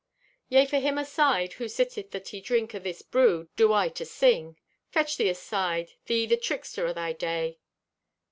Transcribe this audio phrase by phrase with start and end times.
[0.49, 4.03] "Yea, for him aside who sitteth that he drink o' this brew do I to
[4.03, 4.57] sing;
[4.89, 7.59] fetch thee aside, thee the trickster o' thy day!"